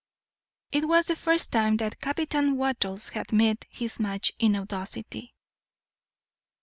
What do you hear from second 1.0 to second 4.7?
the first time Captain Wattles had met his match in